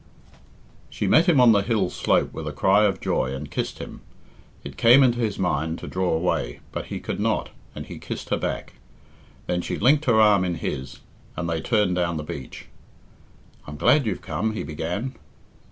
She 0.89 1.05
met 1.05 1.27
him 1.27 1.39
on 1.39 1.51
the 1.51 1.61
hill 1.61 1.91
slope 1.91 2.33
with 2.33 2.47
a 2.47 2.51
cry 2.51 2.85
of 2.85 2.99
joy, 2.99 3.35
and 3.35 3.51
kissed 3.51 3.77
him. 3.77 4.01
It 4.63 4.75
came 4.75 5.03
into 5.03 5.19
his 5.19 5.37
mind 5.37 5.77
to 5.77 5.87
draw 5.87 6.11
away, 6.11 6.61
but 6.71 6.87
he 6.87 6.99
could 6.99 7.19
not, 7.19 7.49
and 7.75 7.85
he 7.85 7.99
kissed 7.99 8.29
her 8.29 8.37
back. 8.37 8.73
Then 9.45 9.61
she 9.61 9.77
linked 9.77 10.05
her 10.05 10.19
arm 10.19 10.43
in 10.43 10.55
his, 10.55 11.01
and 11.37 11.47
they 11.47 11.61
turned 11.61 11.93
down 11.97 12.17
the 12.17 12.23
beach. 12.23 12.65
"I'm 13.67 13.77
glad 13.77 14.07
you've 14.07 14.23
come," 14.23 14.53
he 14.53 14.63
began. 14.63 15.13